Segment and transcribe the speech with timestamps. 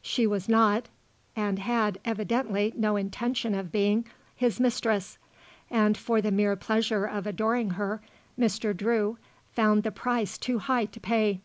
[0.00, 0.86] She was not,
[1.34, 5.18] and had, evidently, no intention of being, his mistress,
[5.70, 8.00] and for the mere pleasure of adoring her
[8.38, 8.76] Mr.
[8.76, 9.18] Drew
[9.50, 11.40] found the price too high to pay.